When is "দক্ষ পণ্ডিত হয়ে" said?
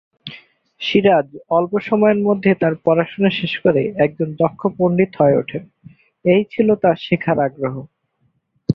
4.39-5.39